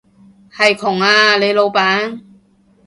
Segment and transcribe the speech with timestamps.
[0.51, 2.23] 係窮啊，你老闆